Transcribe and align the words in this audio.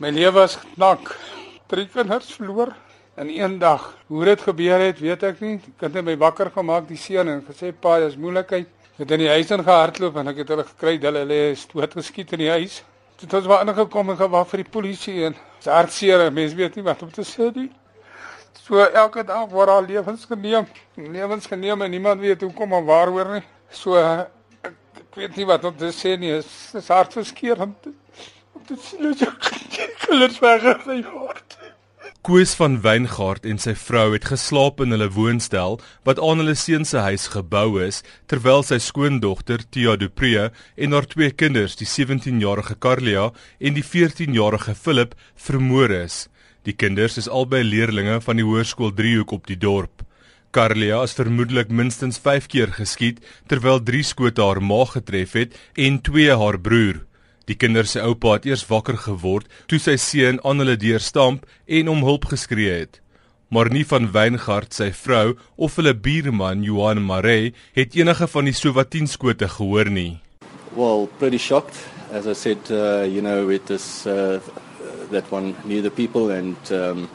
My 0.00 0.08
lewe 0.10 0.32
was 0.32 0.54
geknak. 0.56 1.10
Drie 1.68 1.84
kinders 1.92 2.32
verloor 2.32 2.70
in 3.20 3.28
een 3.28 3.58
dag. 3.58 3.96
Hoe 4.06 4.24
dit 4.24 4.40
gebeur 4.40 4.80
het, 4.80 4.98
weet 4.98 5.26
ek 5.28 5.42
nie. 5.44 5.58
Die 5.60 5.74
kind 5.76 5.98
het 5.98 6.06
my 6.06 6.14
wakker 6.16 6.48
gemaak, 6.54 6.86
die 6.88 6.96
seun 6.96 7.28
en 7.28 7.42
gesê 7.44 7.68
pa, 7.76 7.98
dis 8.00 8.16
moeilikheid. 8.16 8.70
Ek 8.94 9.02
het 9.02 9.12
in 9.18 9.20
die 9.26 9.28
huis 9.28 9.52
ingehardloop 9.52 10.16
en 10.22 10.32
ek 10.32 10.40
het 10.40 10.54
hulle 10.54 10.64
gekry, 10.70 10.94
hulle 11.02 11.26
lê 11.28 11.42
dood 11.74 11.98
geskiet 12.00 12.32
in 12.32 12.44
die 12.46 12.48
huis. 12.48 12.78
Dit 13.20 13.36
het 13.36 13.50
waar 13.52 13.68
ingekom 13.68 14.14
en 14.14 14.20
gewag 14.22 14.48
vir 14.54 14.64
die 14.64 14.70
polisie 14.78 15.18
en 15.28 15.36
hartseer. 15.68 16.24
Mense 16.32 16.56
weet 16.56 16.80
nie 16.80 16.88
wat 16.88 17.04
om 17.04 17.12
te 17.12 17.28
sê 17.34 17.52
nie. 17.60 17.68
So 18.64 18.80
elke 18.80 19.28
dag 19.28 19.52
word 19.52 19.76
al 19.76 19.84
lewens 19.84 20.24
geneem, 20.24 20.64
lewens 20.96 21.44
geneem 21.52 21.84
en 21.84 21.92
niemand 21.92 22.24
weet 22.24 22.48
hoekom 22.48 22.72
of 22.80 22.88
waaroor 22.88 23.36
nie. 23.36 23.46
So 23.68 24.00
ek, 24.00 24.72
ek 25.04 25.24
weet 25.26 25.36
nie 25.36 25.50
wat 25.52 25.68
om 25.68 25.76
te 25.76 25.92
sê 25.92 26.16
nie. 26.16 26.38
Dit 26.40 26.48
is, 26.48 26.60
is 26.86 26.88
hartverskeurende. 26.88 27.98
Dit 28.68 28.80
sien 28.84 29.12
jy 29.14 29.28
kinders 30.04 30.40
weggery 30.44 31.02
word. 31.12 31.56
Koos 32.20 32.50
van 32.58 32.74
Wyngaard 32.84 33.46
en 33.48 33.56
sy 33.62 33.72
vrou 33.80 34.10
het 34.12 34.26
geslaap 34.28 34.82
in 34.84 34.92
hulle 34.92 35.06
woonstel 35.14 35.78
wat 36.04 36.18
aan 36.20 36.42
hulle 36.42 36.52
seun 36.58 36.84
se 36.84 37.00
huis 37.06 37.24
gebou 37.32 37.80
is 37.80 38.02
terwyl 38.28 38.60
sy 38.66 38.76
skoondogter 38.84 39.64
Tia 39.72 39.94
Dupree 39.96 40.50
en 40.76 40.92
haar 40.92 41.08
twee 41.08 41.32
kinders, 41.32 41.78
die 41.80 41.88
17-jarige 41.88 42.76
Carlia 42.76 43.30
en 43.56 43.78
die 43.78 43.86
14-jarige 43.86 44.76
Philip, 44.76 45.16
vermoor 45.34 45.96
is. 46.02 46.26
Die 46.68 46.76
kinders 46.76 47.16
is 47.16 47.30
albei 47.40 47.62
leerdlinge 47.64 48.20
van 48.20 48.36
die 48.36 48.44
hoërskool 48.44 48.92
Driehoek 48.92 49.32
op 49.40 49.48
die 49.48 49.56
dorp. 49.56 50.04
Carlia 50.52 51.00
is 51.06 51.16
vermoedelik 51.16 51.72
minstens 51.72 52.20
5 52.20 52.52
keer 52.52 52.76
geskiet 52.76 53.24
terwyl 53.48 53.80
3 53.80 54.04
skote 54.04 54.44
haar 54.44 54.60
maag 54.60 54.98
getref 54.98 55.38
het 55.40 55.56
en 55.72 56.02
2 56.04 56.36
haar 56.36 56.60
broer. 56.60 57.06
Die 57.50 57.56
kinders 57.58 57.96
se 57.96 58.02
oupa 58.06 58.36
het 58.36 58.44
eers 58.46 58.62
wakker 58.68 58.94
geword 59.08 59.48
toe 59.66 59.80
sy 59.82 59.96
seun 59.98 60.36
aan 60.46 60.62
hulle 60.62 60.76
deur 60.78 61.02
stamp 61.02 61.48
en 61.66 61.88
om 61.90 62.04
hulp 62.06 62.28
geskree 62.30 62.76
het. 62.84 63.00
Maar 63.50 63.72
nie 63.74 63.82
van 63.90 64.06
Weingart 64.14 64.76
sy 64.76 64.92
vrou 64.94 65.32
of 65.58 65.74
hulle 65.80 65.96
buurman 65.98 66.62
Johan 66.62 67.02
Maree 67.02 67.50
het 67.74 67.96
enige 67.98 68.28
van 68.30 68.46
die 68.46 68.54
sowat 68.54 68.92
10 68.94 69.10
skote 69.10 69.48
gehoor 69.50 69.90
nie. 69.90 70.20
Well, 70.76 71.08
pretty 71.18 71.42
shocked. 71.42 71.74
As 72.14 72.30
I 72.30 72.38
said, 72.38 72.70
uh, 72.70 73.02
you 73.02 73.20
know, 73.20 73.48
with 73.48 73.66
this 73.66 74.06
uh, 74.06 74.38
that 75.10 75.26
one 75.34 75.56
near 75.64 75.82
the 75.82 75.90
people 75.90 76.30
and 76.30 76.56
um, 76.70 77.08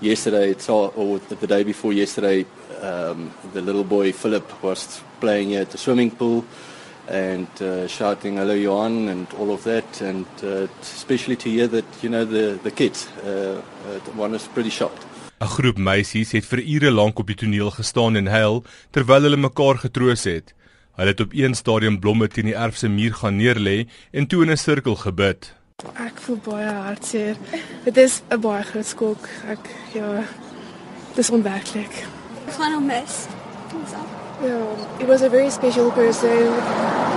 yesterday 0.00 0.52
it's 0.54 0.68
all, 0.68 0.92
or 0.94 1.18
the 1.18 1.46
day 1.46 1.64
before 1.64 1.92
yesterday 1.92 2.46
um, 2.80 3.34
the 3.52 3.60
little 3.60 3.82
boy 3.82 4.12
Philip 4.12 4.62
was 4.62 5.02
playing 5.18 5.56
at 5.56 5.72
the 5.72 5.78
swimming 5.78 6.12
pool 6.12 6.44
and 7.10 7.48
uh, 7.60 7.86
shouting 7.88 8.36
hello 8.36 8.54
Johan 8.54 9.08
and 9.08 9.26
all 9.38 9.50
of 9.52 9.64
that 9.64 10.00
and 10.00 10.26
uh, 10.42 10.66
especially 10.82 11.36
to 11.36 11.50
hear 11.50 11.66
that 11.68 11.84
you 12.02 12.08
know 12.08 12.24
the 12.24 12.58
the 12.62 12.70
kids 12.70 13.08
uh, 13.24 13.60
uh, 13.86 14.22
one 14.24 14.34
is 14.34 14.46
pretty 14.54 14.70
shocked. 14.70 15.06
'n 15.40 15.46
groep 15.46 15.78
meisies 15.78 16.32
het 16.32 16.44
vir 16.44 16.60
ure 16.60 16.90
lank 16.90 17.18
op 17.18 17.26
die 17.26 17.36
toneel 17.36 17.70
gestaan 17.70 18.16
en 18.16 18.26
huil 18.26 18.64
terwyl 18.90 19.22
hulle 19.22 19.36
mekaar 19.36 19.78
getroos 19.78 20.24
het. 20.24 20.54
Hulle 20.96 21.10
het 21.14 21.20
op 21.20 21.32
een 21.32 21.54
stadium 21.54 21.96
blomme 22.00 22.28
teen 22.28 22.50
die 22.50 22.56
erf 22.56 22.76
se 22.76 22.88
muur 22.88 23.14
gaan 23.14 23.36
neerlê 23.36 23.88
en 24.12 24.26
toe 24.26 24.42
in 24.44 24.50
'n 24.50 24.56
sirkel 24.56 24.96
gebid. 24.96 25.54
Ek 25.96 26.20
voel 26.20 26.40
baie 26.44 26.72
hartseer. 26.72 27.36
Dit 27.84 27.96
is 27.96 28.22
'n 28.30 28.40
baie 28.40 28.62
groot 28.62 28.86
skok. 28.86 29.28
Ek 29.48 29.64
ja 29.94 30.24
dis 31.14 31.30
onwerklik 31.30 32.04
ek 32.46 32.56
gaan 32.58 32.74
hom 32.78 32.86
mis 32.86 33.26
Yeah, 34.42 34.98
he 34.98 35.04
was 35.04 35.20
a 35.22 35.28
very 35.28 35.50
special 35.50 35.90
person 35.90 36.30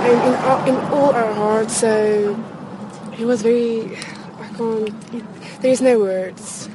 in, 0.04 0.16
in, 0.28 0.34
in 0.68 0.76
all 0.92 1.12
our 1.14 1.32
hearts. 1.32 1.80
So 1.80 2.36
he 3.12 3.24
was 3.24 3.40
very. 3.40 3.96
I 4.40 4.48
can't. 4.56 4.92
There's 5.62 5.80
no 5.80 5.98
words. 5.98 6.68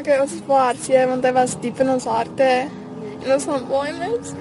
Okay, 0.00 0.16
ons 0.16 0.32
is 0.32 0.40
baie 0.48 0.72
ja, 0.88 1.04
want 1.10 1.26
hy 1.28 1.34
was 1.36 1.58
diep 1.60 1.80
in 1.84 1.92
ons 1.92 2.08
harte. 2.08 2.48
En 3.20 3.28
ons 3.36 3.48
van 3.50 3.68
baie 3.68 3.92
mens. 3.98 4.32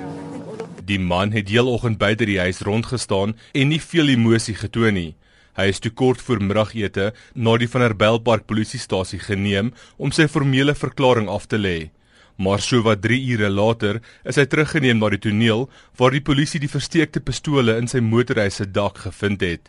Die 0.88 1.02
man 1.04 1.36
het 1.36 1.52
heeloggend 1.52 2.00
buite 2.00 2.24
die 2.26 2.40
huis 2.40 2.64
rondgestaan 2.64 3.36
en 3.52 3.74
nie 3.74 3.82
veel 3.84 4.16
emosie 4.16 4.56
getoon 4.56 4.96
nie. 4.96 5.12
Hy 5.60 5.68
is 5.74 5.84
te 5.84 5.92
kort 5.92 6.24
voor 6.24 6.40
middagete 6.40 7.12
na 7.36 7.58
die 7.60 7.68
van 7.68 7.84
der 7.84 7.98
Belpark 8.00 8.48
polisiestasie 8.48 9.20
geneem 9.20 9.74
om 10.00 10.16
sy 10.16 10.30
formele 10.32 10.78
verklaring 10.80 11.28
af 11.28 11.52
te 11.52 11.60
lê. 11.60 11.78
Maar 12.40 12.62
so 12.64 12.82
wat 12.82 13.02
3 13.04 13.20
ure 13.34 13.50
later 13.52 14.00
is 14.24 14.38
hy 14.40 14.46
teruggeneem 14.48 15.02
na 15.02 15.10
die 15.12 15.20
toneel 15.20 15.66
waar 16.00 16.14
die 16.16 16.24
polisie 16.24 16.62
die 16.64 16.72
versteekte 16.72 17.20
pistole 17.20 17.76
in 17.76 17.92
sy 17.92 18.00
motorhuis 18.00 18.62
se 18.62 18.66
dak 18.78 19.02
gevind 19.04 19.44
het. 19.44 19.68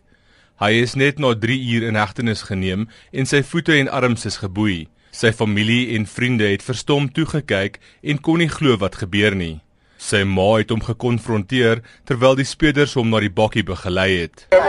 Hy 0.62 0.76
is 0.84 0.94
net 0.94 1.18
na 1.18 1.32
3 1.34 1.56
uur 1.74 1.88
in 1.88 1.98
hegtenis 1.98 2.44
geneem 2.46 2.86
en 3.10 3.26
sy 3.26 3.42
voete 3.42 3.74
en 3.74 3.90
arms 3.90 4.26
is 4.30 4.38
geboei. 4.44 4.86
Sy 5.10 5.32
familie 5.34 5.96
en 5.96 6.06
vriende 6.06 6.46
het 6.46 6.62
verstom 6.62 7.10
toegekyk 7.10 7.80
en 8.06 8.22
kon 8.22 8.38
nie 8.38 8.52
glo 8.52 8.78
wat 8.78 9.00
gebeur 9.02 9.34
nie. 9.34 9.58
Sy 9.98 10.22
ma 10.24 10.60
het 10.60 10.70
hom 10.70 10.80
gekonfronteer 10.84 11.82
terwyl 12.06 12.38
die 12.38 12.46
speurders 12.46 12.94
hom 12.94 13.10
na 13.10 13.18
die 13.20 13.34
bakkie 13.34 13.66
begelei 13.66 14.10
het. 14.22 14.46
Ja, 14.54 14.62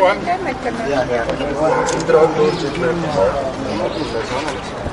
ja. 4.82 4.91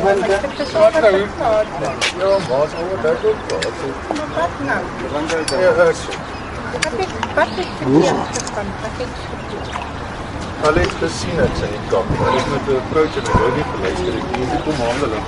Wil 0.00 0.20
dit 0.26 0.56
te 0.56 0.64
swaar 0.64 1.00
nou. 1.00 1.16
Ja, 2.18 2.32
maar 2.48 2.68
oor 2.82 3.00
dit 3.02 3.24
ook. 3.30 3.40
Maar 4.16 4.30
wat 4.36 4.54
nou? 4.66 4.82
Want 5.12 5.30
dit 5.30 5.50
is 5.88 6.04
Wat 6.72 7.00
ek 7.04 7.10
wat 7.36 7.58
ek 7.62 7.72
van 8.54 8.68
wat 8.82 9.00
ek 9.04 9.10
Hulle 10.62 10.80
het 10.80 10.94
gesien 11.00 11.36
dit 11.36 11.56
sy 11.58 11.68
kop. 11.90 12.06
Hulle 12.18 12.38
het 12.38 12.48
met 12.52 12.68
'n 12.74 12.84
vroutjie 12.90 13.22
met 13.26 13.34
Rudy 13.40 13.64
geluister. 13.72 14.14
Ek 14.14 14.52
het 14.52 14.62
kom 14.66 14.78
handeling. 14.86 15.24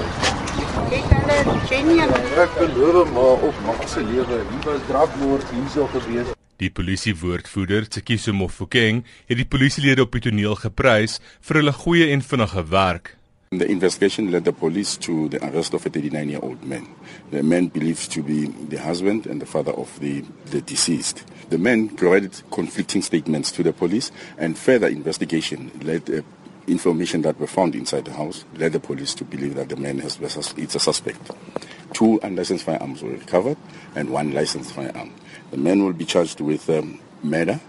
Kyk 0.90 1.10
hulle 1.10 1.58
genien. 1.70 2.14
Ek 2.44 2.52
belowe 2.58 3.04
maar 3.10 3.44
op 3.48 3.54
mag 3.66 3.88
se 3.88 4.02
lewe. 4.02 4.38
Hier 4.50 4.64
was 4.64 4.80
drakmoord 4.88 5.50
hierso 5.50 5.88
gewees. 5.92 6.26
Die 6.56 6.70
polisiewoordvoerder, 6.70 7.88
Tsikiso 7.88 8.32
Mofokeng, 8.32 9.04
het 9.26 9.36
die 9.36 9.46
polisielede 9.46 10.02
op 10.02 10.12
die 10.12 10.20
toneel 10.20 10.54
geprys 10.54 11.20
vir 11.40 11.56
hulle 11.56 11.72
goeie 11.72 12.10
en 12.14 12.22
vinnige 12.22 12.64
werk. 12.70 13.16
The 13.58 13.70
investigation 13.70 14.32
led 14.32 14.44
the 14.44 14.52
police 14.52 14.96
to 14.98 15.28
the 15.28 15.44
arrest 15.46 15.74
of 15.74 15.86
a 15.86 15.88
39 15.88 16.28
year 16.28 16.40
old 16.42 16.64
man. 16.64 16.88
The 17.30 17.42
man 17.42 17.68
believed 17.68 18.10
to 18.12 18.22
be 18.22 18.46
the 18.46 18.78
husband 18.78 19.26
and 19.26 19.40
the 19.40 19.46
father 19.46 19.72
of 19.72 19.98
the, 20.00 20.22
the 20.46 20.60
deceased. 20.60 21.24
The 21.50 21.58
man 21.58 21.90
provided 21.90 22.42
conflicting 22.50 23.02
statements 23.02 23.52
to 23.52 23.62
the 23.62 23.72
police, 23.72 24.10
and 24.38 24.58
further 24.58 24.88
investigation 24.88 25.70
led 25.84 26.10
uh, 26.10 26.22
information 26.66 27.22
that 27.22 27.38
were 27.38 27.46
found 27.46 27.74
inside 27.74 28.06
the 28.06 28.12
house 28.12 28.44
led 28.56 28.72
the 28.72 28.80
police 28.80 29.14
to 29.14 29.24
believe 29.24 29.54
that 29.54 29.68
the 29.68 29.76
man 29.76 29.98
has 30.00 30.18
it's 30.56 30.74
a 30.74 30.80
suspect. 30.80 31.30
Two 31.92 32.18
unlicensed 32.22 32.64
firearms 32.64 33.02
were 33.02 33.10
recovered 33.10 33.58
and 33.94 34.10
one 34.10 34.32
licensed 34.32 34.72
firearm. 34.72 35.12
The 35.52 35.58
man 35.58 35.84
will 35.84 35.92
be 35.92 36.04
charged 36.04 36.40
with 36.40 36.68
um, 36.70 36.98
murder, 37.22 37.60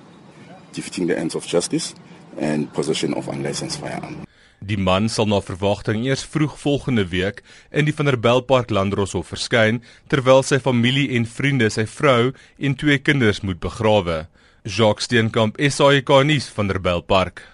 defeating 0.72 1.08
the 1.08 1.18
ends 1.18 1.36
of 1.36 1.46
justice, 1.46 1.94
and 2.38 2.74
possession 2.74 3.14
of 3.14 3.28
unlicensed 3.28 3.80
firearm. 3.80 4.26
Die 4.60 4.78
man 4.78 5.10
sal 5.12 5.28
na 5.30 5.42
verwagting 5.44 6.06
eers 6.06 6.24
vroeg 6.26 6.56
volgende 6.58 7.06
week 7.12 7.44
in 7.72 7.86
die 7.86 7.94
Vanderbijlpark 7.96 8.72
Landdroshof 8.74 9.34
verskyn 9.34 9.82
terwyl 10.10 10.42
sy 10.44 10.60
familie 10.64 11.10
en 11.18 11.28
vriende 11.30 11.70
sy 11.70 11.86
vrou 11.90 12.32
en 12.58 12.78
twee 12.80 12.98
kinders 12.98 13.44
moet 13.44 13.60
begrawe. 13.62 14.26
Jacques 14.66 15.06
Steenkamp, 15.06 15.60
SAK 15.62 16.10
nuus 16.26 16.50
Vanderbijlpark. 16.50 17.46